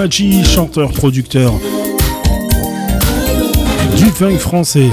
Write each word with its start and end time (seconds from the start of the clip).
Tomaji, 0.00 0.42
chanteur, 0.44 0.92
producteur 0.92 1.52
du 3.98 4.06
funk 4.06 4.38
français. 4.38 4.88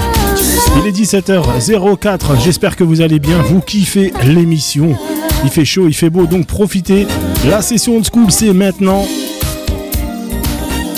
Il 0.76 0.86
est 0.86 0.92
17h04, 0.92 2.44
j'espère 2.44 2.76
que 2.76 2.84
vous 2.84 3.00
allez 3.00 3.20
bien, 3.20 3.42
vous 3.42 3.62
kiffez 3.62 4.12
l'émission. 4.26 4.98
Il 5.46 5.50
fait 5.50 5.64
chaud, 5.64 5.88
il 5.88 5.94
fait 5.94 6.10
beau, 6.10 6.26
donc 6.26 6.46
profitez. 6.46 7.08
La 7.48 7.62
session 7.62 8.02
de 8.02 8.06
school, 8.06 8.32
c'est 8.32 8.52
maintenant. 8.52 9.06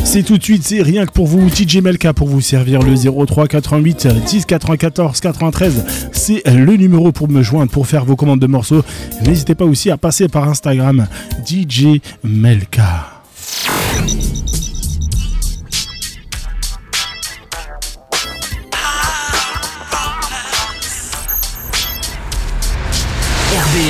C'est 0.04 0.24
tout 0.24 0.40
de 0.40 0.44
suite, 0.44 0.64
c'est 0.64 0.82
rien 0.82 1.06
que 1.06 1.12
pour 1.12 1.28
vous, 1.28 1.48
TJ 1.48 1.78
Melka 1.84 2.12
pour 2.14 2.30
vous 2.30 2.42
servir 2.42 2.82
le 2.82 2.96
03 2.96 3.46
88 3.48 4.08
10 4.26 4.46
94 4.46 5.20
93. 5.20 5.86
C'est 6.14 6.42
le 6.48 6.76
numéro 6.78 7.12
pour 7.12 7.30
me 7.30 7.44
joindre, 7.44 7.72
pour 7.72 7.86
faire 7.86 8.06
vos 8.06 8.16
commandes 8.16 8.40
de 8.40 8.48
morceaux. 8.48 8.82
N'hésitez 9.24 9.54
pas 9.54 9.66
aussi 9.66 9.92
à 9.92 9.98
passer 9.98 10.28
par 10.28 10.50
Instagram, 10.50 11.06
DJ 11.46 12.02
Melka. 12.24 13.19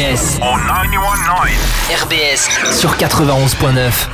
RBS. 0.10 0.40
RBS 2.02 2.74
sur 2.76 2.96
91.9. 2.96 4.08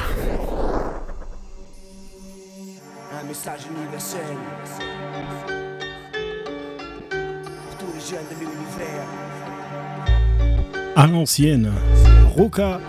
Un 3.14 3.24
message 3.26 3.62
universel 3.74 4.20
pour 7.10 7.78
tous 7.78 7.94
les 7.94 8.02
jeunes 8.02 8.28
de 8.30 8.36
l'univers. 8.42 9.06
À 10.98 11.08
l'ancienne, 11.08 11.72
Roca, 12.36 12.82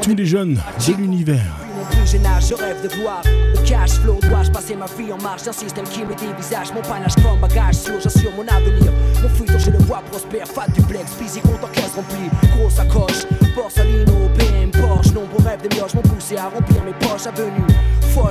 tous 0.00 0.14
les 0.14 0.26
jeunes 0.26 0.60
de 0.86 0.92
l'univers 0.92 1.63
je 2.06 2.54
rêve 2.54 2.82
de 2.82 2.88
gloire. 2.88 3.22
Le 3.24 3.66
cash 3.66 3.92
flow, 3.92 4.18
dois-je 4.22 4.50
passer 4.50 4.76
ma 4.76 4.86
vie 4.86 5.12
en 5.12 5.18
marche? 5.18 5.44
D'un 5.44 5.52
système 5.52 5.84
qui 5.84 6.04
me 6.04 6.14
dévisage 6.14 6.72
Mon 6.74 6.82
panache 6.82 7.14
comme 7.16 7.40
bagage 7.40 7.76
sûr, 7.76 8.00
j'assure 8.00 8.30
mon 8.32 8.46
avenir. 8.46 8.92
Mon 9.22 9.28
futur, 9.28 9.58
je 9.58 9.70
le 9.70 9.78
vois 9.78 10.02
prospère, 10.10 10.46
fat 10.46 10.68
duplex, 10.74 11.12
physique, 11.14 11.42
compte 11.44 11.64
en 11.64 11.68
caisse 11.68 11.94
remplie. 11.94 12.28
Grosse 12.56 12.74
sacoche, 12.74 13.26
Borsalino, 13.54 14.28
BM, 14.36 14.70
Porsche. 14.70 15.12
Nombreux 15.12 15.44
rêves 15.44 15.62
de 15.68 15.74
mioches 15.74 15.94
m'ont 15.94 16.02
poussé 16.02 16.36
à 16.36 16.48
remplir 16.48 16.82
mes 16.84 16.92
poches 16.94 17.26
avenues. 17.26 17.66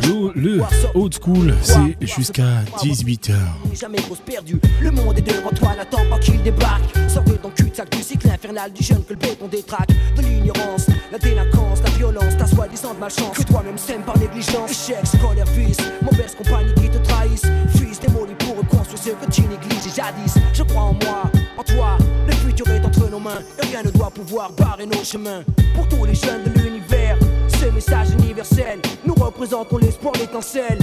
Le, 0.02 0.32
le 0.34 0.62
old 0.96 1.14
school, 1.14 1.54
c'est 1.62 1.98
jusqu'à 2.16 2.64
18h. 2.78 3.34
Jamais 3.74 3.98
grosse 3.98 4.22
perdue, 4.22 4.60
le 4.82 4.92
monde 4.92 5.18
est 5.18 5.22
devant 5.22 5.50
toi, 5.50 5.76
n'attends 5.76 6.06
pas 6.10 6.20
qu'il 6.20 6.42
débarque. 6.42 6.84
Sors 7.10 7.24
de 7.24 7.34
ton 7.34 7.50
cul-de-sac 7.50 7.90
du 7.92 8.02
cycle 8.02 8.30
infernal 8.30 8.72
du 8.72 8.82
jeune 8.82 9.04
que 9.04 9.14
le 9.14 9.20
béton 9.20 9.48
détraque. 9.48 9.90
De 10.16 10.22
l'ignorance, 10.22 10.88
la 11.12 11.18
délinquance, 11.18 11.82
la 11.84 11.90
violence, 11.92 12.38
ta 12.38 12.46
soi-disant 12.46 12.96
malchance. 12.98 13.38
Que 13.38 13.44
toi-même 13.44 13.78
sème 13.78 14.04
par 14.04 14.18
négligence. 14.18 14.72
Échec, 14.72 15.06
scolaire, 15.06 15.46
vice, 15.48 15.78
mauvaise 16.02 16.34
compagnie 16.36 16.74
qui 16.76 16.90
te 16.90 16.98
trahissent. 17.00 17.48
Fils 17.76 18.00
démoli 18.00 18.34
pour 18.40 18.58
reconstruire 18.58 19.16
ce 19.22 19.26
que 19.26 19.32
tu 19.32 19.42
négliges 19.42 19.94
jadis. 19.96 20.36
Je 20.54 20.64
crois 20.64 20.84
en 20.84 20.94
moi, 20.94 21.24
en 21.58 21.64
toi, 21.64 21.98
le 22.26 22.34
futur 22.34 22.68
est 22.70 22.86
entre 22.86 22.93
Et 23.32 23.66
rien 23.68 23.84
ne 23.84 23.90
doit 23.90 24.12
pouvoir 24.12 24.52
barrer 24.52 24.86
nos 24.86 25.04
chemins. 25.04 25.44
Pour 25.76 25.88
tous 25.88 26.06
les 26.06 26.16
jeunes 26.16 26.44
de 26.44 26.60
l'univers 26.60 27.18
ce 27.64 27.70
message 27.70 28.10
universel. 28.20 28.80
Nous 29.06 29.14
représentons 29.14 29.78
l'espoir, 29.78 30.14
l'étincelle. 30.20 30.80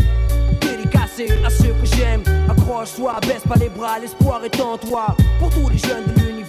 Dédicacé 0.60 1.28
à 1.44 1.50
ceux 1.50 1.74
que 1.74 1.86
j'aime. 1.96 2.22
Accroche-toi, 2.48 3.20
baisse 3.22 3.42
pas 3.48 3.56
les 3.56 3.68
bras, 3.68 3.98
l'espoir 3.98 4.42
est 4.44 4.60
en 4.60 4.78
toi. 4.78 5.14
Pour 5.38 5.50
tous 5.50 5.68
les 5.68 5.78
jeunes 5.78 6.04
de 6.06 6.20
l'univers, 6.20 6.39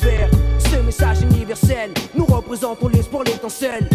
message 0.91 1.21
universel. 1.21 1.93
Nous 2.13 2.25
représentons 2.25 2.89
l'espoir, 2.89 3.23
l'étincelle. 3.23 3.87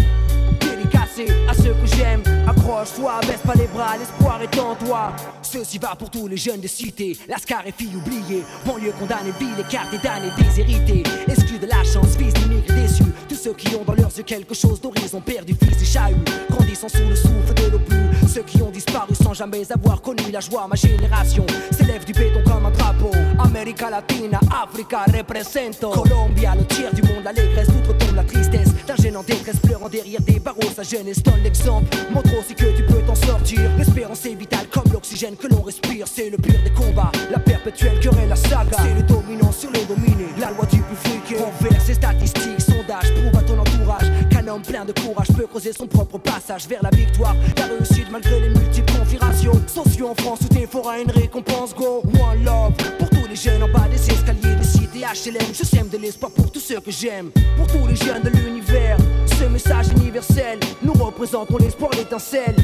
Dédicacé 0.61 1.27
à 1.47 1.53
ceux 1.53 1.75
que 1.75 1.87
j'aime. 1.95 2.23
Accroche-toi, 2.49 3.21
baisse 3.27 3.43
pas 3.45 3.55
les 3.55 3.67
bras, 3.67 3.99
l'espoir 3.99 4.41
est 4.41 4.59
en 4.59 4.75
toi. 4.77 5.13
Ceci 5.43 5.77
va 5.77 5.95
pour 5.95 6.09
tous 6.09 6.27
les 6.27 6.39
jeunes 6.39 6.61
de 6.61 6.67
cité. 6.67 7.19
Lascar 7.29 7.67
et 7.67 7.73
filles 7.73 7.97
oubliées. 7.97 8.45
Banlieue 8.65 8.93
condamnée, 8.99 9.33
ville 9.39 9.61
écartée, 9.61 9.99
damnée, 10.03 10.31
déshérité. 10.39 11.03
Exclu 11.29 11.59
de 11.59 11.67
la 11.67 11.85
chance, 11.85 12.17
fils 12.17 12.33
d'immigrés 12.33 12.81
déçus 12.81 13.06
ceux 13.47 13.53
qui 13.53 13.77
ont 13.77 13.85
dans 13.85 13.95
leurs 13.95 14.11
yeux 14.17 14.25
quelque 14.25 14.55
chose 14.55 14.81
d'horizon 14.81 15.21
perdu, 15.21 15.55
fils 15.55 15.81
et 15.81 15.85
chahut, 15.85 16.17
grandissant 16.51 16.89
sous 16.89 17.09
le 17.09 17.15
souffle 17.15 17.55
de 17.55 17.71
l'obus. 17.71 17.95
Ceux 18.29 18.43
qui 18.43 18.61
ont 18.61 18.71
disparu 18.71 19.15
sans 19.15 19.35
jamais 19.35 19.71
avoir 19.71 20.03
connu 20.03 20.33
la 20.33 20.41
joie, 20.41 20.67
ma 20.69 20.75
génération 20.75 21.47
s'élève 21.71 22.05
du 22.05 22.13
béton 22.13 22.43
comme 22.45 22.67
un 22.67 22.73
drapeau. 22.73 23.13
América 23.39 23.89
Latina, 23.89 24.41
Africa, 24.51 25.05
represento. 25.17 25.91
Colombia, 25.91 26.57
le 26.57 26.65
tiers 26.67 26.93
du 26.93 27.03
monde, 27.03 27.23
l'allégresse, 27.23 27.69
d'outre-tombe 27.69 28.17
la 28.17 28.25
tristesse. 28.25 28.71
D'un 28.85 28.97
gênant 28.97 29.23
détresse 29.23 29.61
pleurant 29.61 29.89
derrière 29.89 30.23
des 30.23 30.41
barreaux, 30.41 30.73
sa 30.75 30.83
jeunesse 30.83 31.23
donne 31.23 31.43
l'exemple. 31.45 31.87
Montre 32.13 32.37
aussi 32.41 32.57
que 32.57 32.77
tu 32.77 32.83
peux 32.83 33.01
t'en 33.03 33.15
sortir. 33.15 33.61
L'espérance 33.79 34.27
est 34.27 34.35
vitale 34.35 34.67
comme 34.73 34.93
l'oxygène 34.93 35.37
que 35.37 35.47
l'on 35.47 35.63
respire. 35.63 36.07
C'est 36.13 36.31
le 36.31 36.37
pire 36.37 36.61
des 36.65 36.71
combats, 36.71 37.13
la 37.31 37.39
perpétuelle 37.39 38.01
querelle, 38.01 38.29
la 38.29 38.37
saga. 38.37 38.77
C'est 38.83 38.95
le 38.95 39.03
dominant 39.03 39.53
de 44.87 44.93
courage 44.93 45.29
peut 45.37 45.47
creuser 45.47 45.73
son 45.73 45.87
propre 45.87 46.19
passage 46.19 46.67
vers 46.69 46.83
la 46.83 46.91
victoire. 46.91 47.35
La 47.57 47.67
réussite 47.67 48.11
malgré 48.11 48.41
les 48.41 48.49
multiples 48.49 48.93
configurations. 48.99 49.61
Sociaux 49.67 50.09
en 50.11 50.15
France, 50.15 50.41
tout 50.41 50.57
est 50.57 50.67
fort 50.67 50.89
à 50.89 50.99
une 51.01 51.11
récompense. 51.11 51.75
Go, 51.75 52.03
one 52.05 52.45
love. 52.45 52.73
Pour 52.99 53.11
tous 53.11 53.27
les 53.29 53.37
jeunes 53.37 53.63
en 53.63 53.69
bas 53.69 53.89
des 53.91 54.11
escaliers 54.11 54.55
des 54.55 54.65
cités 54.65 55.01
HLM, 55.01 55.53
je 55.53 55.65
sème 55.65 55.89
de 55.89 55.99
l'espoir 55.99 56.31
pour 56.33 56.51
tous 56.51 56.61
ceux 56.61 56.81
que 56.81 56.91
j'aime. 56.91 57.31
Pour 57.57 57.67
tous 57.67 57.87
les 57.87 57.97
jeunes 57.97 58.23
de 58.23 58.31
l'univers, 58.31 58.97
ce 59.39 59.45
message 59.45 59.89
universel, 59.97 60.61
nous 60.83 60.93
représentons 60.93 61.59
l'espoir, 61.59 61.91
l'étincelle. 61.97 62.57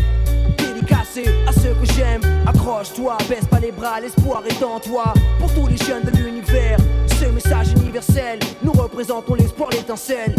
Dédicacé 0.58 1.24
à 1.46 1.52
ceux 1.52 1.74
que 1.74 1.92
j'aime, 1.94 2.22
accroche-toi, 2.46 3.19
baisse 3.28 3.46
pas 3.50 3.60
les 3.60 3.72
bras, 3.72 4.00
l'espoir 4.00 4.42
est 4.48 4.62
en 4.62 4.78
toi. 4.78 5.12
Pour 5.38 5.52
tous 5.54 5.66
les 5.66 5.76
jeunes 5.76 6.04
de 6.04 6.16
l'univers, 6.16 6.78
ce 7.20 7.26
message 7.26 7.72
universel, 7.76 8.38
nous 8.62 8.72
représentons 8.72 9.34
l'espoir, 9.34 9.70
l'étincelle. 9.70 10.34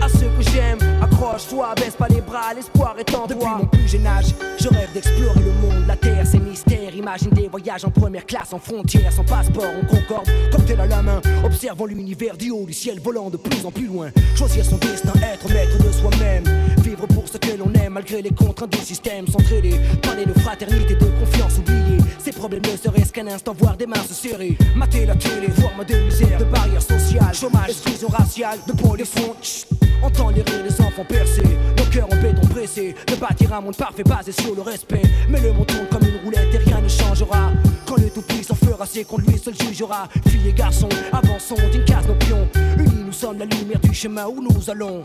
À 0.00 0.08
ceux 0.08 0.28
que 0.38 0.50
j'aime, 0.52 0.78
accroche-toi, 1.16 1.74
baisse 1.76 1.94
pas 1.96 2.08
les 2.08 2.20
bras, 2.20 2.52
l'espoir 2.54 2.94
est 2.98 3.14
en 3.14 3.26
toi. 3.26 3.26
Depuis 3.28 3.46
mon 3.46 3.66
plus 3.66 3.88
jeune 3.88 4.06
âge, 4.06 4.26
je 4.58 4.68
rêve 4.68 4.92
d'explorer 4.92 5.40
le 5.40 5.52
monde, 5.52 5.86
la 5.86 5.96
terre, 5.96 6.26
ses 6.26 6.38
mystères. 6.38 6.94
Imagine 6.94 7.30
des 7.30 7.48
voyages 7.48 7.84
en 7.84 7.90
première 7.90 8.26
classe, 8.26 8.52
en 8.52 8.58
frontière, 8.58 9.12
sans 9.12 9.24
passeport, 9.24 9.70
on 9.80 9.86
concorde, 9.86 10.28
cocktail 10.50 10.80
à 10.80 10.86
la 10.86 11.02
main, 11.02 11.20
observant 11.44 11.86
l'univers 11.86 12.36
du 12.36 12.50
haut 12.50 12.66
du 12.66 12.72
ciel, 12.72 13.00
volant 13.00 13.30
de 13.30 13.36
plus 13.36 13.64
en 13.64 13.70
plus 13.70 13.86
loin. 13.86 14.10
Choisir 14.36 14.64
son 14.64 14.76
destin, 14.76 15.12
être 15.22 15.48
maître 15.48 15.78
de 15.78 15.92
soi-même, 15.92 16.44
vivre 16.82 17.06
pour 17.06 17.26
ce 17.28 17.38
que 17.38 17.56
l'on 17.56 17.72
aime, 17.74 17.94
malgré 17.94 18.20
les 18.20 18.30
contraintes 18.30 18.72
du 18.72 18.84
système, 18.84 19.26
s'entraider, 19.26 19.80
parler 20.02 20.26
de 20.26 20.34
fraternité, 20.34 20.94
de 20.96 21.06
confiance, 21.20 21.58
oublier 21.58 21.96
ces 22.26 22.32
problèmes 22.32 22.62
ne 22.62 22.76
serait-ce 22.76 23.12
qu'un 23.12 23.28
instant, 23.28 23.54
voir 23.56 23.76
des 23.76 23.86
mains 23.86 24.02
se 24.02 24.12
serrer, 24.12 24.58
mater 24.74 25.06
la 25.06 25.14
télé, 25.14 25.48
forme 25.60 25.84
de 25.84 25.94
misère, 25.94 26.38
de 26.38 26.44
barrières 26.44 26.82
sociales, 26.82 27.32
chômage, 27.32 27.68
exclusion 27.68 28.08
raciale, 28.08 28.58
de 28.66 28.72
polyphone, 28.72 29.36
chut. 29.40 29.68
Entends 30.02 30.30
les 30.30 30.42
rires 30.42 30.64
des 30.64 30.80
enfants 30.80 31.05
percés, 31.06 31.58
nos 31.76 31.84
cœurs 31.84 32.08
en 32.12 32.16
béton 32.16 32.46
pressé, 32.48 32.94
de 33.06 33.14
bâtir 33.16 33.52
un 33.52 33.60
monde 33.60 33.76
parfait 33.76 34.04
basé 34.04 34.32
sur 34.32 34.54
le 34.54 34.62
respect. 34.62 35.02
Mais 35.28 35.40
le 35.40 35.52
monde 35.52 35.66
tourne 35.66 35.86
comme 35.90 36.08
une 36.08 36.22
roulette 36.24 36.54
et 36.54 36.58
rien 36.58 36.80
ne 36.80 36.88
changera. 36.88 37.52
Quand 37.86 37.96
le 37.96 38.10
tout-puissant 38.10 38.54
fera 38.54 38.86
ses 38.86 39.04
qu'on 39.04 39.18
lui 39.18 39.38
seul 39.38 39.54
jugera. 39.54 40.08
Filles 40.28 40.48
et 40.48 40.52
garçons, 40.52 40.88
avançons 41.12 41.56
d'une 41.72 41.84
case 41.84 42.06
nos 42.06 42.14
pions. 42.14 42.48
Unis, 42.78 43.04
nous 43.06 43.12
sommes 43.12 43.38
la 43.38 43.44
lumière 43.44 43.80
du 43.80 43.94
chemin 43.94 44.26
où 44.26 44.42
nous 44.42 44.70
allons. 44.70 45.04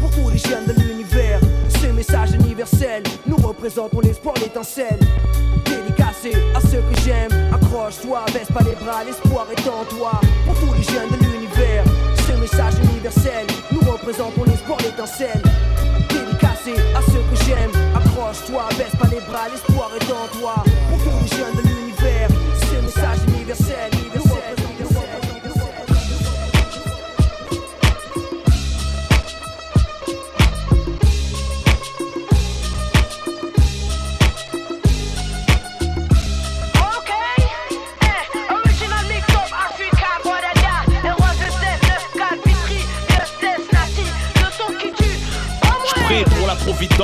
Pour 0.00 0.10
tous 0.10 0.30
les 0.30 0.38
jeunes 0.38 0.66
de 0.66 0.80
l'univers, 0.80 1.40
ce 1.68 1.86
message 1.86 2.32
universel, 2.32 3.02
nous 3.26 3.36
représentons 3.36 4.00
l'espoir, 4.00 4.34
l'étincelle. 4.40 4.98
Dédicacé 5.64 6.32
à 6.54 6.60
ceux 6.60 6.82
que 6.82 7.00
j'aime, 7.04 7.30
accroche-toi, 7.52 8.24
baisse 8.32 8.48
pas 8.52 8.62
les 8.62 8.76
bras, 8.84 9.02
l'espoir 9.04 9.46
est 9.50 9.68
en 9.68 9.84
toi. 9.96 10.20
Pour 10.46 10.54
tous 10.60 10.74
les 10.74 10.82
jeunes 10.82 11.10
de 11.10 11.24
l'univers, 11.24 11.84
ce 12.26 12.32
message 12.40 12.74
nous 13.70 13.90
représentons 13.90 14.44
l'espoir, 14.44 14.78
l'étincelle. 14.80 15.42
Dédicacé 16.08 16.74
à 16.96 17.02
ceux 17.02 17.22
que 17.30 17.44
j'aime, 17.44 17.70
accroche-toi, 17.94 18.68
baisse 18.76 18.96
pas 18.98 19.08
les 19.08 19.20
bras, 19.20 19.48
l'espoir 19.50 19.90
est 20.00 20.10
en 20.10 20.38
toi. 20.38 20.54
Pour 20.88 20.98
tous 20.98 21.18
les 21.22 21.36
jeunes 21.36 21.56
de 21.56 21.68
l'univers, 21.68 22.28
ce 22.60 22.84
message 22.84 23.18
universel, 23.28 23.90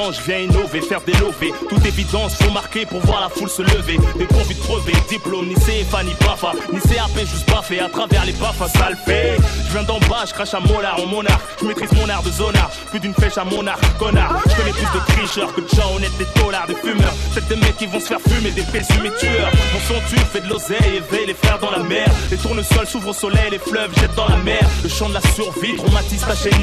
songe 0.04 0.20
vient 0.26 0.46
nous 0.46 0.63
faire 0.80 1.00
des 1.02 1.12
lovés. 1.14 1.52
Toute 1.68 1.84
évidence, 1.84 2.34
faut 2.36 2.50
marquer 2.50 2.86
pour 2.86 3.00
voir 3.00 3.20
la 3.20 3.28
foule 3.28 3.48
se 3.48 3.62
lever. 3.62 3.98
Des 4.16 4.26
convites 4.26 4.60
crevés, 4.60 4.92
diplôme, 5.08 5.46
ni 5.46 5.54
CFA, 5.54 6.02
ni 6.04 6.14
BAFA, 6.20 6.52
ni 6.72 6.80
CAP, 6.80 7.18
juste 7.20 7.48
baffé 7.48 7.80
à 7.80 7.88
travers 7.88 8.24
les 8.24 8.32
baffes, 8.32 8.62
ça 8.72 8.90
le 8.90 8.96
fait. 8.96 9.36
Je 9.66 9.72
viens 9.72 9.82
d'en 9.82 9.98
bas, 10.00 10.24
je 10.26 10.32
crache 10.32 10.54
à 10.54 10.60
molar 10.60 10.98
en 11.00 11.06
monarque. 11.06 11.42
Je 11.60 11.66
maîtrise 11.66 11.92
mon 11.92 12.08
art 12.08 12.22
de 12.22 12.30
zonard, 12.30 12.70
plus 12.90 13.00
d'une 13.00 13.14
flèche 13.14 13.38
à 13.38 13.44
monarque, 13.44 13.84
connard. 13.98 14.42
Je 14.48 14.56
connais 14.56 14.72
plus 14.72 14.82
de 14.82 15.04
tricheurs 15.06 15.54
que 15.54 15.60
de 15.60 15.68
gens 15.68 15.94
honnêtes, 15.94 16.16
des 16.18 16.40
dollars, 16.40 16.66
des 16.66 16.76
fumeurs. 16.76 17.14
Peut-être 17.32 17.48
des 17.48 17.56
mecs 17.56 17.76
qui 17.76 17.86
vont 17.86 18.00
se 18.00 18.06
faire 18.06 18.20
fumer, 18.20 18.50
des 18.50 18.62
pessumés 18.62 19.12
tueurs. 19.18 19.50
Mon 19.72 19.80
son 19.80 20.00
tue, 20.08 20.24
fait 20.32 20.40
de 20.40 20.48
l'oseille, 20.48 20.96
éveille 20.96 21.26
les 21.26 21.34
frères 21.34 21.58
dans 21.58 21.70
la 21.70 21.80
mer. 21.80 22.08
Les 22.30 22.36
tournesols 22.36 22.86
s'ouvrent 22.86 23.10
au 23.10 23.12
soleil, 23.12 23.50
les 23.50 23.58
fleuves 23.58 23.94
jettent 24.00 24.14
dans 24.14 24.28
la 24.28 24.38
mer. 24.38 24.62
Le 24.82 24.88
chant 24.88 25.08
de 25.08 25.14
la 25.14 25.20
survie, 25.20 25.76
traumatise 25.76 26.24
ta 26.26 26.34
chaîne. 26.34 26.54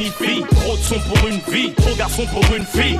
Trop 0.62 0.78
de 0.78 0.84
son 0.84 1.00
pour 1.00 1.28
une 1.28 1.40
vie, 1.52 1.74
trop 1.74 1.94
garçon 1.96 2.26
pour 2.28 2.44
une 2.56 2.66
fille. 2.66 3.00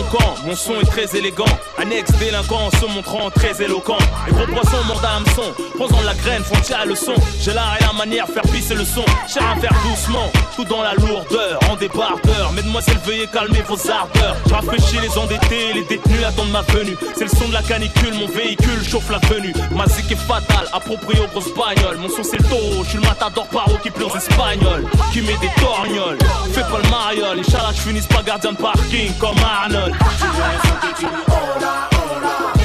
mon 0.45 0.55
son 0.55 0.79
est 0.81 0.85
très 0.85 1.17
élégant. 1.17 1.45
Un 1.77 1.89
ex-délinquant 1.89 2.69
se 2.71 2.85
montrant 2.85 3.29
très 3.29 3.61
éloquent. 3.63 3.97
Les 4.27 4.33
gros 4.33 4.45
poissons 4.47 4.83
mordent 4.87 5.05
à 5.05 5.15
hameçon, 5.17 5.53
posant 5.77 6.01
la 6.01 6.13
graine, 6.15 6.43
font 6.43 6.59
tirer 6.61 6.85
le 6.85 6.95
son. 6.95 7.13
J'ai 7.39 7.53
l'art 7.53 7.77
et 7.79 7.83
la 7.83 7.93
manière, 7.93 8.27
faire 8.27 8.43
pisser 8.43 8.75
le 8.75 8.85
son. 8.85 9.05
Cher 9.27 9.43
à 9.49 9.59
faire 9.59 9.73
doucement, 9.83 10.29
tout 10.55 10.65
dans 10.65 10.81
la 10.81 10.93
lourdeur, 10.95 11.59
en 11.69 11.75
débardeur. 11.75 12.51
Mesdemoiselles, 12.53 12.99
veuillez 13.05 13.27
calmer 13.27 13.61
vos 13.67 13.77
ardeurs. 13.89 14.35
Je 14.47 14.53
rafraîchis 14.53 14.99
les 15.01 15.17
endettés, 15.17 15.73
les 15.73 15.83
détenus 15.83 16.23
attendent 16.25 16.51
ma 16.51 16.61
venue. 16.61 16.97
C'est 17.15 17.25
le 17.25 17.29
son 17.29 17.47
de 17.47 17.53
la 17.53 17.61
canicule, 17.61 18.13
mon 18.15 18.27
véhicule 18.27 18.83
chauffe 18.87 19.09
la 19.09 19.19
venue. 19.33 19.53
Ma 19.71 19.85
zik 19.87 20.11
est 20.11 20.15
fatale, 20.15 20.67
approprié 20.73 21.21
aux 21.21 21.27
grosses 21.27 21.53
bagnoles. 21.55 21.97
Mon 21.97 22.09
son 22.09 22.23
c'est 22.23 22.37
le 22.37 22.43
taureau, 22.43 22.83
je 22.83 22.89
suis 22.89 22.97
le 22.97 23.03
matador 23.03 23.47
paro 23.47 23.77
qui 23.81 23.89
pleure 23.89 24.13
aux 24.13 24.17
espagnols. 24.17 24.85
Qui 25.13 25.21
met 25.21 25.37
des 25.41 25.51
torgnoles, 25.61 26.17
fais 26.51 26.61
pas 26.61 26.79
le 26.83 26.89
mariole. 26.89 27.39
Inch'Allah, 27.39 27.71
je 27.73 27.81
finisse 27.81 28.07
pas 28.07 28.21
gardien 28.23 28.51
de 28.51 28.57
parking 28.57 29.13
comme 29.17 29.37
Arnold. 29.39 29.95
Tu 30.01 30.25
you 30.25 30.31
un 30.63 30.75
petit. 30.93 32.60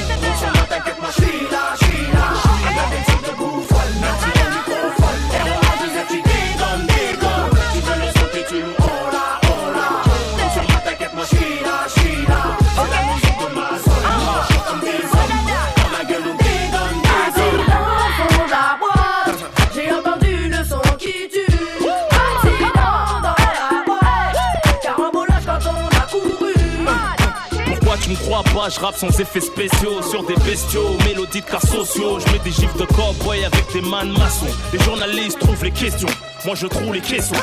Je 28.77 28.85
rappe 28.85 28.95
sans 28.95 29.19
effets 29.19 29.41
spéciaux 29.41 30.01
Sur 30.09 30.23
des 30.23 30.35
bestiaux, 30.35 30.97
mélodies 31.05 31.41
de 31.41 31.45
cas 31.45 31.59
sociaux. 31.59 32.19
Je 32.19 32.31
mets 32.31 32.39
des 32.39 32.51
gifs 32.51 32.75
de 32.77 32.85
cowboy 32.85 33.43
avec 33.43 33.71
des 33.73 33.81
man 33.81 34.09
maçons 34.11 34.45
Les 34.73 34.79
journalistes 34.79 35.39
trouvent 35.39 35.63
les 35.63 35.71
questions 35.71 36.09
Moi 36.45 36.55
je 36.55 36.67
trouve 36.67 36.93
les 36.93 37.01
caissons 37.01 37.35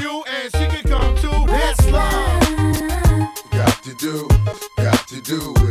you 0.00 0.24
and 0.26 0.52
she 0.56 0.66
can 0.66 0.84
come 0.88 1.16
too. 1.16 1.28
Let's. 1.52 1.84
Got 3.50 3.82
to 3.82 3.94
do, 3.94 4.28
got 4.76 5.08
to 5.08 5.20
do 5.20 5.54
it. 5.56 5.67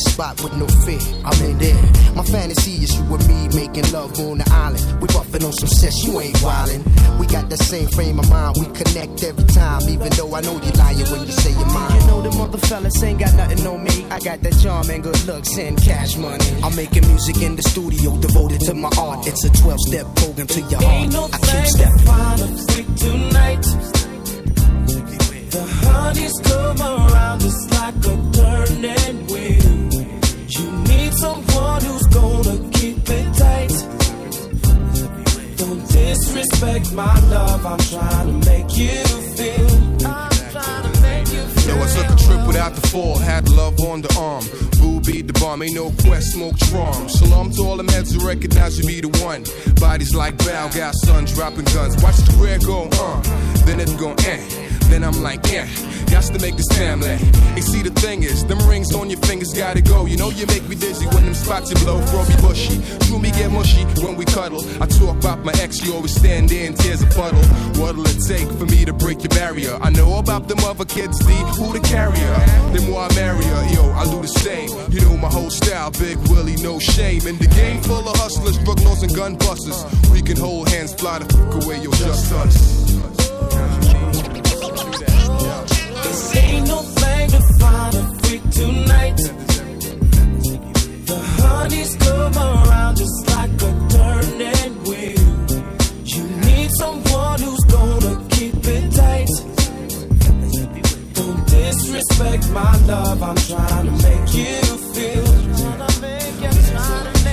spot 0.00 0.40
with 0.42 0.54
no 0.56 0.66
fear. 0.84 1.00
I'm 1.24 1.38
in 1.44 1.58
there. 1.58 1.82
My 2.14 2.24
fantasy 2.24 2.84
is 2.84 2.94
you 2.96 3.04
and 3.14 3.28
me 3.28 3.48
making 3.54 3.90
love 3.92 4.18
on 4.20 4.38
the 4.38 4.48
island. 4.50 5.00
We 5.00 5.08
buffing 5.08 5.44
on 5.44 5.52
some 5.52 5.68
sets, 5.68 6.04
you 6.04 6.20
ain't 6.20 6.36
wildin'. 6.38 6.82
We 7.18 7.26
got 7.26 7.48
that 7.50 7.58
same 7.58 7.88
frame 7.88 8.18
of 8.18 8.28
mind. 8.30 8.56
We 8.58 8.66
connect 8.66 9.22
every 9.22 9.44
time, 9.44 9.82
even 9.88 10.10
though 10.10 10.34
I 10.34 10.40
know 10.40 10.54
you 10.60 10.72
lying 10.72 11.06
when 11.10 11.26
you 11.26 11.32
say 11.32 11.50
you're 11.50 11.66
mine. 11.66 12.00
You 12.00 12.06
know 12.06 12.22
the 12.22 12.32
mother 12.36 12.58
fellas 12.58 13.02
ain't 13.02 13.18
got 13.18 13.34
nothing 13.34 13.66
on 13.66 13.82
me. 13.84 14.06
I 14.10 14.18
got 14.20 14.40
that 14.42 14.58
charm 14.62 14.90
and 14.90 15.02
good 15.02 15.24
looks 15.26 15.56
and 15.58 15.76
cash 15.80 16.16
money. 16.16 16.44
I'm 16.62 16.74
making 16.76 17.06
music 17.08 17.42
in 17.42 17.56
the 17.56 17.62
studio 17.62 18.16
devoted 18.18 18.60
to 18.62 18.74
my 18.74 18.90
art. 18.98 19.26
It's 19.26 19.44
a 19.44 19.50
12 19.50 19.80
step 19.80 20.06
program 20.16 20.46
to 20.46 20.60
your 20.60 20.80
heart. 20.80 20.94
Ain't 20.94 21.12
no 21.12 21.28
I 21.32 21.38
keep 21.38 21.66
stepping. 21.66 22.96
Tonight. 22.96 23.97
The 25.50 25.64
honey's 25.82 26.38
come 26.44 26.80
around 26.80 27.40
just 27.40 27.70
like 27.70 27.96
a 27.96 28.16
turning 28.36 29.26
wheel. 29.28 29.78
You 30.46 30.66
need 30.88 31.14
someone 31.14 31.82
who's 31.82 32.06
gonna 32.08 32.70
keep 32.70 32.98
it 33.08 33.34
tight. 33.34 33.72
Don't 35.56 35.88
disrespect 35.88 36.92
my 36.92 37.18
love, 37.30 37.64
I'm 37.64 37.78
trying 37.78 38.40
make 38.40 38.76
you 38.76 39.04
feel. 39.36 40.06
I'm 40.06 40.38
I 41.80 41.86
took 41.94 42.10
a 42.10 42.24
trip 42.24 42.46
without 42.46 42.74
the 42.74 42.86
fall, 42.88 43.18
had 43.18 43.48
love 43.48 43.80
on 43.80 44.02
the 44.02 44.12
arm. 44.18 44.44
Boo 44.78 45.00
beat 45.00 45.26
the 45.26 45.32
bomb, 45.40 45.62
ain't 45.62 45.74
no 45.74 45.90
quest, 46.02 46.32
smoke 46.32 46.56
charm. 46.58 47.08
Shalom 47.08 47.50
to 47.52 47.62
all 47.62 47.76
the 47.76 47.90
heads 47.92 48.12
who 48.12 48.26
recognize 48.26 48.78
you 48.78 48.84
be 48.86 49.00
the 49.00 49.08
one. 49.24 49.44
Bodies 49.80 50.14
like 50.14 50.36
bow, 50.38 50.68
sun 51.06 51.24
dropping 51.24 51.64
guns. 51.72 52.02
Watch 52.02 52.16
the 52.16 52.36
career 52.36 52.58
go 52.58 52.88
uh, 52.92 53.22
then 53.64 53.80
it 53.80 53.88
gon' 53.98 54.16
end. 54.26 54.67
Then 54.88 55.04
I'm 55.04 55.22
like, 55.22 55.44
yeah, 55.52 55.68
got 56.10 56.24
to 56.24 56.38
make 56.40 56.56
this 56.56 56.68
family. 56.76 57.18
And 57.54 57.64
see, 57.64 57.82
the 57.82 57.90
thing 57.90 58.22
is, 58.22 58.44
them 58.46 58.58
rings 58.68 58.94
on 58.94 59.10
your 59.10 59.20
fingers 59.20 59.52
gotta 59.52 59.82
go. 59.82 60.06
You 60.06 60.16
know 60.16 60.30
you 60.30 60.46
make 60.46 60.68
me 60.68 60.76
dizzy 60.76 61.06
when 61.06 61.24
them 61.24 61.34
spots 61.34 61.70
you 61.70 61.76
blow, 61.84 62.00
throw 62.06 62.24
me 62.24 62.36
bushy. 62.40 62.80
True 63.06 63.18
me 63.18 63.30
get 63.30 63.50
mushy 63.50 63.84
when 64.02 64.16
we 64.16 64.24
cuddle. 64.24 64.62
I 64.80 64.86
talk 64.86 65.18
about 65.18 65.44
my 65.44 65.52
ex, 65.60 65.84
you 65.84 65.94
always 65.94 66.14
stand 66.14 66.48
there 66.48 66.66
and 66.66 66.76
tears 66.76 67.02
a 67.02 67.06
puddle. 67.06 67.42
What'll 67.80 68.06
it 68.06 68.18
take 68.26 68.48
for 68.58 68.66
me 68.66 68.84
to 68.84 68.92
break 68.92 69.22
your 69.22 69.30
barrier? 69.30 69.78
I 69.80 69.90
know 69.90 70.18
about 70.18 70.48
them 70.48 70.58
other 70.60 70.84
kids, 70.84 71.18
D, 71.18 71.32
who 71.58 71.72
the 71.72 71.80
carrier? 71.80 72.34
The 72.72 72.86
more 72.88 73.02
I 73.02 73.14
marry 73.14 73.44
her, 73.44 73.74
yo, 73.74 73.90
I 73.92 74.04
do 74.04 74.22
the 74.22 74.28
same. 74.28 74.70
You 74.90 75.00
know 75.02 75.16
my 75.16 75.28
whole 75.28 75.50
style, 75.50 75.90
Big 75.90 76.16
Willie, 76.28 76.56
no 76.62 76.78
shame. 76.78 77.26
In 77.26 77.36
the 77.38 77.48
game 77.48 77.82
full 77.82 78.08
of 78.08 78.16
hustlers, 78.16 78.58
drug 78.58 78.80
lords, 78.80 79.02
and 79.02 79.14
gun 79.14 79.36
busters. 79.36 79.84
We 80.10 80.22
can 80.22 80.36
hold 80.36 80.68
hands, 80.68 80.94
fly 80.94 81.18
the 81.18 81.26
fuck 81.26 81.64
away, 81.64 81.82
yo, 81.82 81.90
just 81.92 82.32
us. 82.32 82.88
Ain't 86.36 86.66
no 86.68 86.82
to 86.82 87.40
find 87.58 87.94
a 87.94 88.04
freak 88.20 88.42
tonight. 88.50 89.16
The 91.08 91.18
honeys 91.38 91.96
come 91.96 92.36
around 92.36 92.96
just 92.96 93.26
like 93.34 93.54
a 93.68 93.72
turning 93.94 94.74
wheel. 94.84 95.28
You 96.04 96.22
need 96.46 96.70
someone 96.78 97.40
who's 97.40 97.64
gonna 97.76 98.28
keep 98.30 98.54
it 98.76 98.92
tight. 98.92 99.28
Don't 101.14 101.46
disrespect 101.46 102.50
my 102.50 102.76
love. 102.86 103.22
I'm 103.22 103.36
trying 103.36 103.86
to 103.86 103.92
make 104.02 104.34
you 104.34 104.62
feel. 104.94 105.38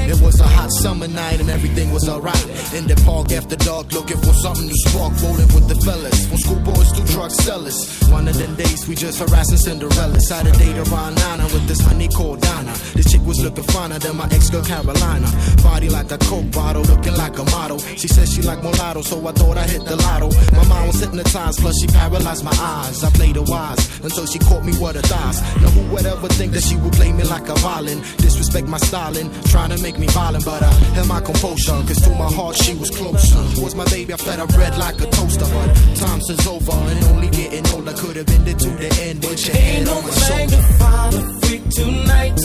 It 0.07 0.21
was 0.21 0.39
a 0.39 0.47
hot 0.47 0.71
summer 0.71 1.07
night 1.07 1.39
and 1.39 1.49
everything 1.49 1.91
was 1.91 2.07
alright. 2.07 2.45
In 2.73 2.87
the 2.87 2.95
park 3.05 3.31
after 3.31 3.55
dark, 3.55 3.91
looking 3.91 4.17
for 4.17 4.33
something 4.33 4.69
to 4.69 4.77
spark, 4.85 5.13
rolling 5.21 5.49
with 5.55 5.67
the 5.67 5.75
fellas. 5.85 6.27
From 6.27 6.37
schoolboys 6.37 6.91
to 6.93 7.01
drug 7.13 7.31
sellers. 7.31 7.77
One 8.09 8.27
of 8.27 8.37
them 8.37 8.55
days 8.55 8.87
we 8.87 8.95
just 8.95 9.19
harassing 9.19 9.57
Cinderella. 9.57 10.19
Saturday 10.19 10.73
to 10.73 10.83
around 10.91 11.15
with 11.55 11.67
this 11.67 11.79
honey 11.81 12.07
called 12.07 12.41
Donna. 12.41 12.73
This 12.93 13.11
chick 13.11 13.21
was 13.25 13.39
looking 13.43 13.63
finer 13.63 13.97
than 13.99 14.17
my 14.17 14.25
ex 14.25 14.49
girl 14.49 14.63
Carolina. 14.63 15.27
Body 15.63 15.89
like 15.89 16.11
a 16.11 16.17
coke 16.17 16.51
bottle, 16.51 16.83
looking 16.83 17.15
like 17.15 17.37
a 17.37 17.45
model. 17.55 17.79
She 17.79 18.07
said 18.07 18.27
she 18.27 18.41
like 18.41 18.61
mulatto, 18.61 19.01
so 19.01 19.25
I 19.25 19.31
thought 19.31 19.57
I 19.57 19.65
hit 19.67 19.83
the 19.85 19.95
lotto. 19.95 20.29
My 20.55 20.65
mind 20.67 20.87
was 20.87 20.99
hypnotized, 20.99 21.59
plus 21.59 21.75
she 21.79 21.87
paralyzed 21.87 22.43
my 22.43 22.55
eyes. 22.59 23.03
I 23.03 23.09
played 23.11 23.35
her 23.37 23.43
wise 23.43 23.81
until 24.03 24.25
she 24.25 24.39
caught 24.39 24.63
me 24.63 24.73
with 24.77 24.95
her 24.95 25.01
thighs. 25.01 25.41
Now 25.61 25.69
who 25.69 25.81
would 25.93 26.05
ever 26.05 26.27
think 26.27 26.51
that 26.53 26.63
she 26.63 26.75
would 26.77 26.93
play 26.93 27.11
me 27.11 27.23
like 27.23 27.47
a 27.47 27.55
violin? 27.55 27.99
Disrespect 28.17 28.67
my 28.67 28.77
styling, 28.77 29.31
trying 29.45 29.71
to 29.71 29.81
make 29.81 29.94
me 29.99 30.07
violent, 30.07 30.45
but 30.45 30.61
I 30.63 30.71
held 30.95 31.07
my 31.07 31.21
composure. 31.21 31.79
Cause 31.87 32.01
to 32.01 32.09
my 32.11 32.31
heart 32.31 32.55
she 32.55 32.73
was 32.75 32.89
closer. 32.89 33.61
Was 33.61 33.75
my 33.75 33.85
baby, 33.85 34.13
I 34.13 34.17
fed 34.17 34.39
her 34.39 34.47
bread 34.47 34.77
like 34.77 34.99
a 35.01 35.07
toaster. 35.07 35.45
But 35.45 35.67
times 35.95 36.29
is 36.29 36.47
over 36.47 36.71
and 36.71 37.03
only 37.05 37.29
getting 37.29 37.65
older. 37.73 37.93
Could 37.93 38.15
have 38.17 38.29
ended 38.29 38.59
to 38.59 38.69
the 38.69 38.89
end, 39.03 39.21
but 39.21 39.37
your 39.45 39.55
Ain't 39.55 39.85
no 39.85 39.97
on 39.97 40.03
thing 40.03 40.49
to 40.49 40.61
find 40.79 41.15
a 41.15 41.39
freak 41.41 41.69
tonight. 41.69 42.35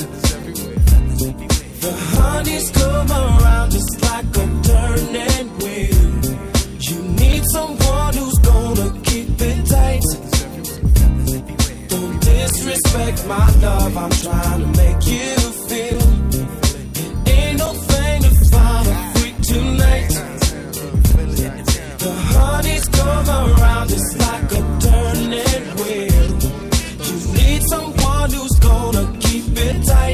The 1.80 1.92
honeys 2.14 2.70
come 2.70 3.10
around 3.10 3.70
just 3.70 4.02
like 4.02 4.30
a 4.36 4.46
turning 4.68 5.48
wheel. 5.58 6.00
You 6.88 6.98
need 7.20 7.42
someone 7.52 8.14
who's 8.14 8.38
gonna 8.38 9.00
keep 9.02 9.28
it 9.40 9.66
tight. 9.66 10.04
Don't 11.88 12.20
disrespect 12.20 13.26
my 13.26 13.50
love. 13.60 13.96
I'm 13.96 14.10
trying 14.10 14.60
to 14.60 14.66
make 14.82 15.06
you 15.06 15.60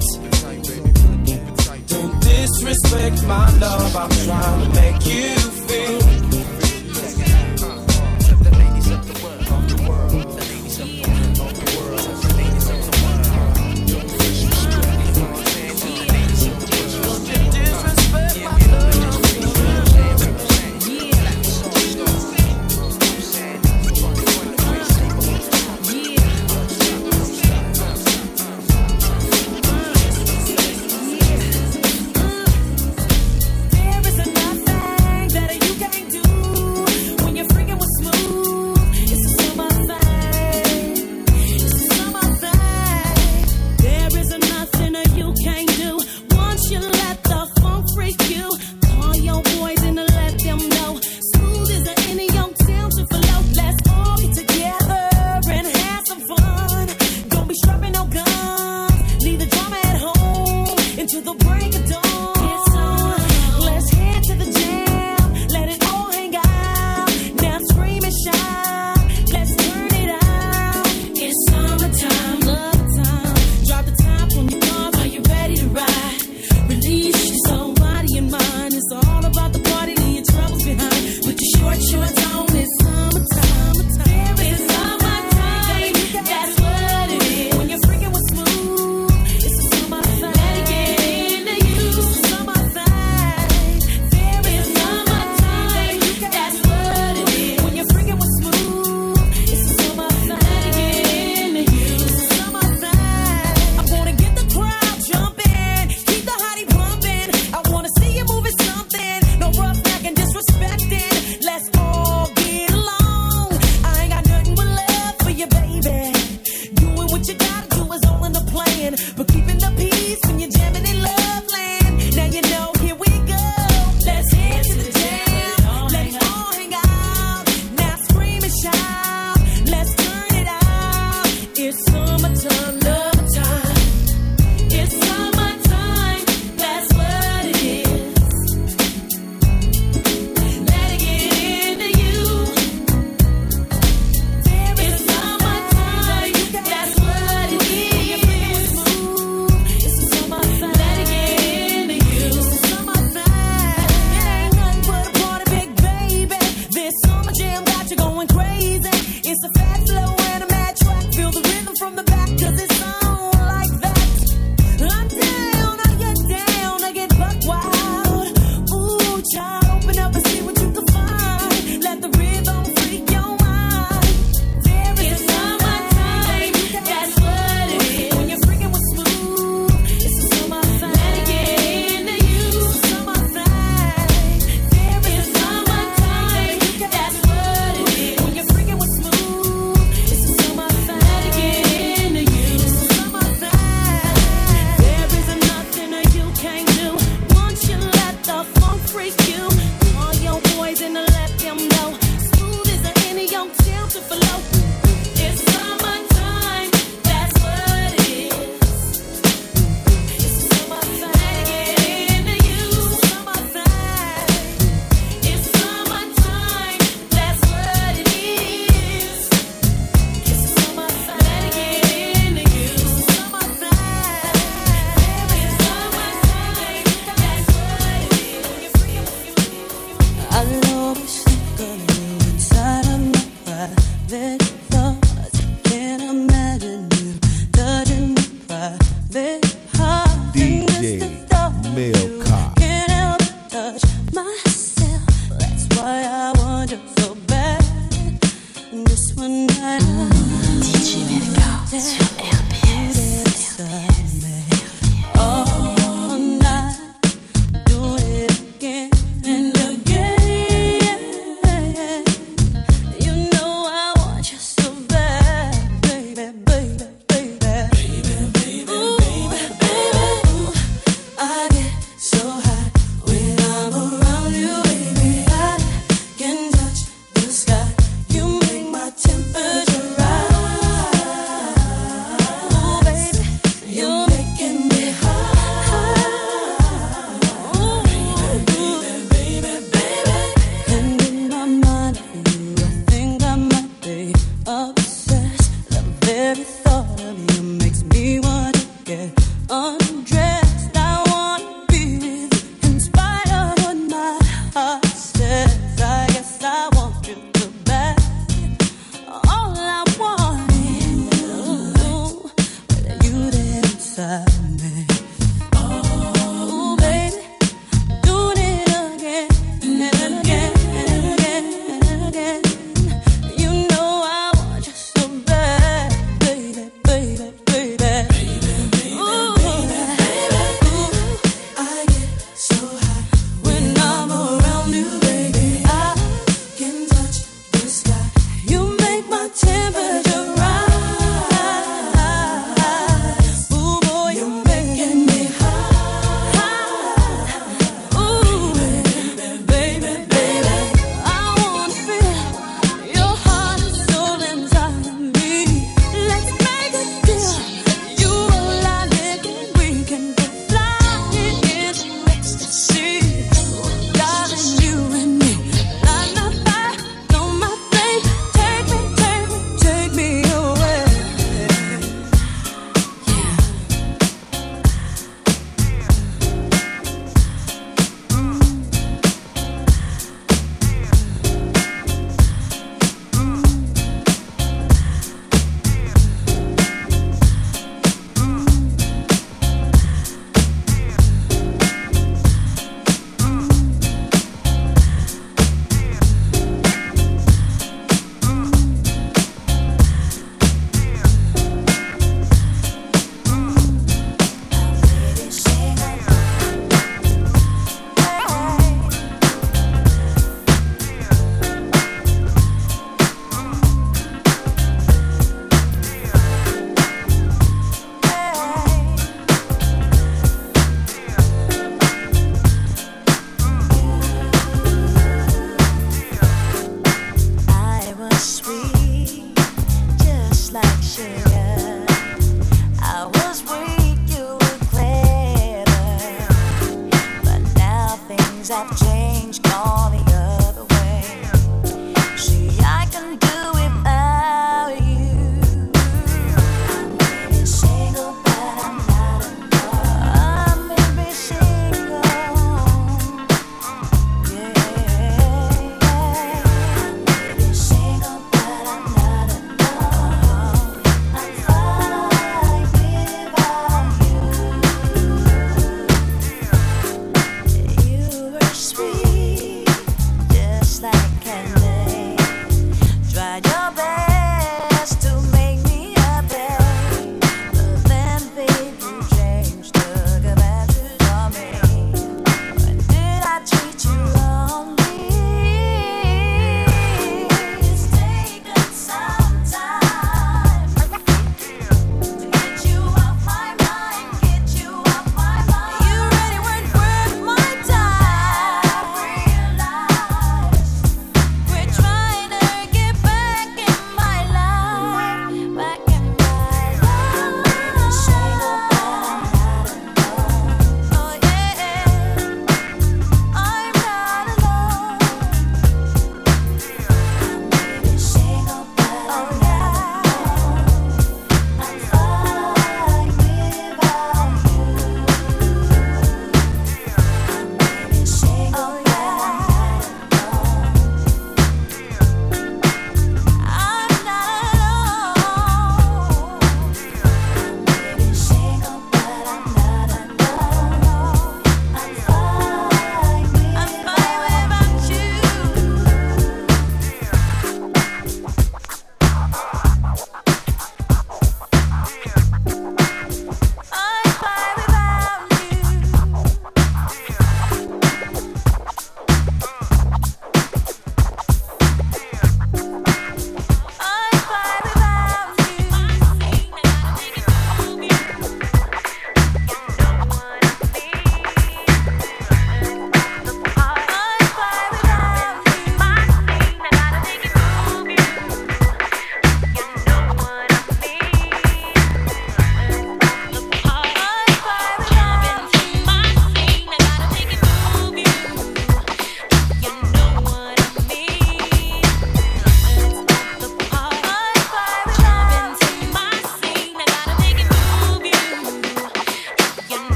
tight. 0.00 1.86
Don't 1.86 2.20
disrespect 2.20 3.22
my 3.26 3.58
love. 3.58 3.96
I'm 3.96 4.10
trying 4.10 4.72
to 4.72 4.80
make 4.80 5.06
you 5.06 5.41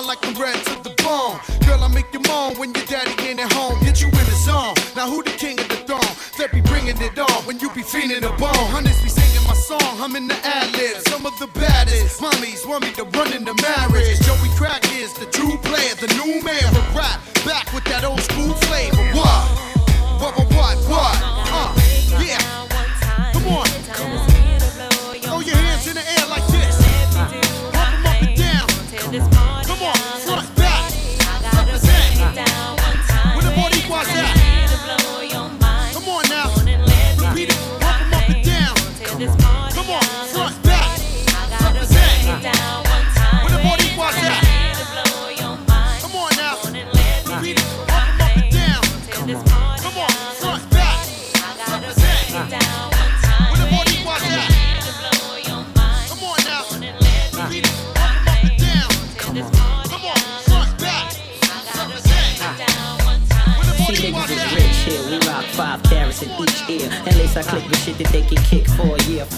I 0.00 0.02
like 0.02 0.22
the 0.22 0.32
red 0.40 0.56
to 0.64 0.80
the 0.80 0.96
bone. 1.04 1.36
Girl, 1.68 1.84
I 1.84 1.88
make 1.92 2.08
you 2.14 2.20
moan 2.24 2.56
when 2.56 2.72
your 2.72 2.86
daddy 2.86 3.12
ain't 3.20 3.38
at 3.38 3.52
home. 3.52 3.76
Get 3.84 4.00
you 4.00 4.08
in 4.08 4.24
the 4.32 4.38
zone. 4.48 4.72
Now 4.96 5.12
who 5.12 5.22
the 5.22 5.36
king 5.36 5.60
of 5.60 5.68
the 5.68 5.76
throne? 5.84 6.12
That 6.40 6.56
be 6.56 6.62
bringing 6.62 6.96
it 6.96 7.18
on 7.18 7.44
when 7.44 7.60
you 7.60 7.68
be 7.76 7.82
feeling 7.82 8.24
the 8.24 8.32
bone. 8.40 8.64
Hundreds 8.72 8.96
be 9.02 9.10
singing 9.10 9.46
my 9.46 9.52
song, 9.52 10.00
I'm 10.00 10.16
in 10.16 10.26
the 10.26 10.40
ad. 10.40 10.72
Some 11.04 11.26
of 11.26 11.38
the 11.38 11.48
baddest 11.48 12.18
mommies 12.18 12.64
want 12.66 12.80
me 12.84 12.92
to 12.96 13.04
run 13.12 13.28
into 13.36 13.52
marriage. 13.60 14.16
Joey 14.24 14.48
Crack 14.56 14.80
is 14.96 15.12
the 15.20 15.26
true 15.26 15.58
player, 15.68 15.92
the 16.00 16.08
new 16.16 16.40
man 16.40 16.64
for 16.72 16.96
rap. 16.96 17.20
Back 17.44 17.68
with 17.74 17.84
that 17.92 18.02
old 18.02 18.20
school 18.20 18.54
flavor. 18.64 19.09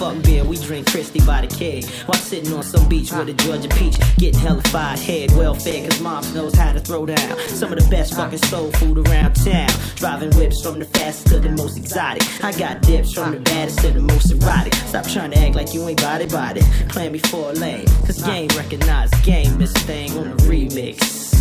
Fuck 0.03 0.21
beer, 0.25 0.43
we 0.43 0.57
drink 0.57 0.91
Christy 0.91 1.21
by 1.21 1.47
the 1.47 1.47
keg. 1.47 1.85
While 2.07 2.19
sitting 2.19 2.53
on 2.55 2.65
some 2.65 2.89
beach 2.89 3.13
with 3.13 3.29
a 3.29 3.35
Georgia 3.35 3.69
peach, 3.69 3.97
getting 4.17 4.41
hella 4.41 4.61
fired 4.63 4.99
head, 4.99 5.31
well 5.37 5.55
fed, 5.55 5.89
cause 5.89 6.01
moms 6.01 6.35
knows 6.35 6.57
how 6.57 6.73
to 6.73 6.81
throw 6.81 7.07
down. 7.07 7.39
Some 7.47 7.73
of 7.73 7.79
the 7.79 7.89
best 7.89 8.17
fucking 8.17 8.41
soul 8.51 8.73
food 8.73 9.07
around 9.07 9.35
town. 9.35 9.71
Driving 9.95 10.37
whips 10.37 10.61
from 10.61 10.81
the 10.81 10.87
fastest 10.87 11.29
to 11.29 11.39
the 11.39 11.51
most 11.51 11.77
exotic. 11.77 12.25
I 12.43 12.51
got 12.51 12.83
dips 12.83 13.13
from 13.13 13.31
the 13.31 13.39
baddest 13.39 13.79
to 13.83 13.93
the 13.93 14.01
most 14.01 14.33
erotic. 14.33 14.75
Stop 14.75 15.07
trying 15.07 15.31
to 15.31 15.39
act 15.39 15.55
like 15.55 15.73
you 15.73 15.87
ain't 15.87 16.03
body 16.03 16.27
body. 16.27 16.63
Plan 16.89 17.13
me 17.13 17.21
for 17.21 17.51
a 17.51 17.53
lane, 17.53 17.87
cause 18.05 18.21
game 18.25 18.49
recognize 18.57 19.09
game 19.23 19.57
this 19.57 19.73
thing 19.73 20.11
on 20.19 20.27
a 20.27 20.35
remix. 20.51 21.32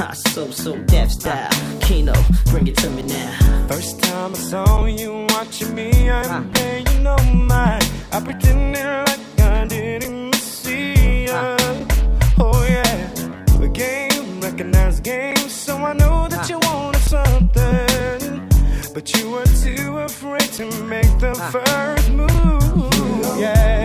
Ha, 0.00 0.12
so, 0.32 0.50
so 0.50 0.78
deaf 0.84 1.10
style. 1.10 1.50
Kino, 1.82 2.14
bring 2.46 2.66
it 2.66 2.76
to 2.78 2.88
me 2.88 3.02
now. 3.02 3.66
First 3.68 4.02
time 4.02 4.32
I 4.32 4.38
saw 4.38 4.86
you 4.86 5.26
watching 5.28 5.74
me, 5.74 6.08
I'm 6.08 6.30
ah. 6.30 6.50
paying 6.54 7.02
no 7.02 7.16
mind. 7.34 7.86
I 8.10 8.20
pretended 8.20 8.82
like 8.82 9.40
I 9.40 9.66
didn't 9.66 10.34
see 10.36 11.26
ya. 11.26 11.54
Ah. 11.60 12.38
Oh 12.38 12.64
yeah, 12.64 13.12
the 13.60 13.68
game 13.68 14.40
recognize 14.40 15.00
game, 15.00 15.36
so 15.36 15.76
I 15.76 15.92
know 15.92 16.28
that 16.30 16.44
ah. 16.44 16.48
you 16.48 16.58
wanted 16.60 17.02
something, 17.02 18.48
but 18.94 19.04
you 19.14 19.30
were 19.32 19.50
too 19.64 19.98
afraid 19.98 20.50
to 20.58 20.64
make 20.84 21.12
the 21.18 21.34
first 21.52 22.10
move. 22.10 23.38
Yeah, 23.38 23.79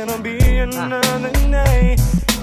it'll 0.00 0.18
be 0.22 0.38
another 0.58 1.30
day. 1.32 1.96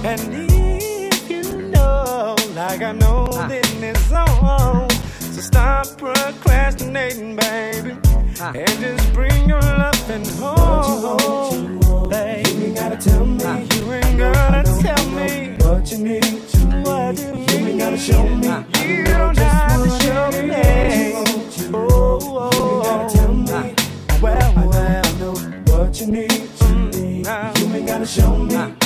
And 0.03 0.21
if 0.31 1.29
you 1.29 1.43
know, 1.69 2.35
like 2.53 2.81
I 2.81 2.91
know, 2.91 3.27
ah. 3.31 3.47
then 3.47 3.83
it's 3.83 4.11
on. 4.11 4.89
So 5.33 5.41
stop 5.41 5.97
procrastinating, 5.97 7.35
baby. 7.35 7.97
Ah. 8.39 8.53
And 8.53 8.79
just 8.79 9.13
bring 9.13 9.49
your 9.49 9.61
love 9.61 10.09
and 10.09 10.27
home. 10.39 12.09
Baby, 12.09 12.49
you 12.51 12.65
ain't 12.65 12.75
gotta 12.75 12.97
tell 12.97 13.25
me. 13.25 13.43
Ah. 13.43 13.75
You 13.75 13.93
ain't 13.93 14.17
gotta 14.17 14.63
tell 14.81 15.09
me 15.09 15.55
what 15.63 15.91
you 15.91 15.97
need. 15.97 16.85
What 16.85 17.17
you 17.17 17.31
need. 17.33 17.51
You 17.51 17.67
ain't 17.67 17.79
gotta 17.79 17.97
show 17.97 18.23
me. 18.23 18.47
You 18.85 19.03
don't 19.05 19.37
have 19.37 19.83
to 19.83 19.89
show 20.03 20.43
me. 20.43 21.06
Show 28.07 28.37
me. 28.37 28.76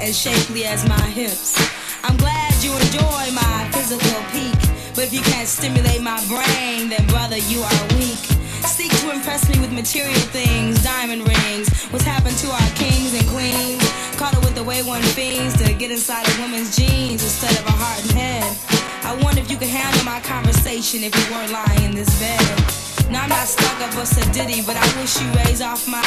as 0.00 0.16
shapely 0.18 0.64
as 0.64 0.86
my 0.88 1.00
hips. 1.10 1.56
I'm 2.04 2.16
glad 2.16 2.52
you 2.62 2.72
enjoy 2.72 3.32
my 3.34 3.68
physical 3.72 4.20
peak, 4.32 4.58
but 4.94 5.04
if 5.04 5.12
you 5.12 5.20
can't 5.20 5.48
stimulate 5.48 6.02
my 6.02 6.18
brain, 6.28 6.88
then 6.88 7.06
brother, 7.08 7.38
you 7.38 7.62
are 7.62 7.82
weak. 7.96 8.20
Seek 8.66 8.92
to 9.00 9.10
impress 9.10 9.48
me 9.48 9.58
with 9.60 9.72
material 9.72 10.20
things, 10.32 10.82
diamond 10.82 11.26
rings, 11.26 11.68
what's 11.90 12.04
happened 12.04 12.36
to 12.38 12.48
our 12.48 12.70
kings 12.76 13.14
and 13.14 13.26
queens. 13.28 13.82
Caught 14.16 14.34
it 14.34 14.44
with 14.44 14.54
the 14.54 14.64
way 14.64 14.82
one 14.82 15.02
fiends 15.02 15.56
to 15.62 15.72
get 15.74 15.90
inside 15.90 16.28
a 16.28 16.40
woman's 16.40 16.76
jeans 16.76 17.22
instead 17.22 17.52
of 17.58 17.66
a 17.66 17.72
heart 17.72 18.00
and 18.02 18.12
head. 18.12 18.46
I 19.04 19.16
wonder 19.24 19.40
if 19.40 19.50
you 19.50 19.56
could 19.56 19.68
handle 19.68 20.04
my 20.04 20.20
conversation 20.20 21.02
if 21.02 21.12
you 21.16 21.34
weren't 21.34 21.52
lying 21.52 21.82
in 21.84 21.94
this 21.94 22.12
bed. 22.20 23.10
Now 23.10 23.24
I'm 23.24 23.28
not 23.28 23.48
stuck 23.48 23.80
up 23.80 23.96
us 23.96 24.16
a 24.16 24.32
ditty, 24.32 24.62
but 24.62 24.76
I 24.76 24.86
wish 25.00 25.20
you 25.20 25.26
raise 25.44 25.60
off 25.60 25.88
my 25.88 26.04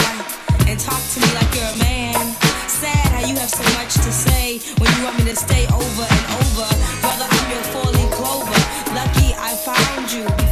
and 0.67 0.79
talk 0.79 1.01
to 1.13 1.19
me 1.19 1.27
like 1.33 1.55
you're 1.55 1.63
a 1.63 1.77
man. 1.77 2.35
Sad 2.67 3.07
how 3.11 3.25
you 3.25 3.35
have 3.35 3.49
so 3.49 3.63
much 3.77 3.93
to 3.95 4.11
say 4.11 4.59
when 4.79 4.91
you 4.97 5.03
want 5.03 5.17
me 5.19 5.25
to 5.31 5.35
stay 5.35 5.65
over 5.67 6.05
and 6.09 6.25
over. 6.39 6.67
Brother, 7.01 7.27
I'm 7.29 7.51
your 7.51 7.63
four 7.73 7.91
leaf 7.91 8.11
clover. 8.11 8.59
Lucky 8.93 9.33
I 9.37 9.55
found 9.55 10.11
you. 10.11 10.42